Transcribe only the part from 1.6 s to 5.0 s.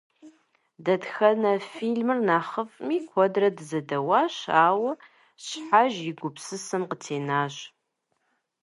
фильмыр нэхъыфӀми куэдрэ дызэдэуащ, ауэ